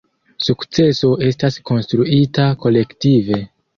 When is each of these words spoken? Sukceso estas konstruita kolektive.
Sukceso 0.45 1.11
estas 1.29 1.59
konstruita 1.71 2.47
kolektive. 2.65 3.43